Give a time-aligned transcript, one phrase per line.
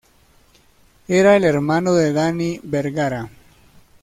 [1.09, 3.29] Era el hermano de Danny Bergara.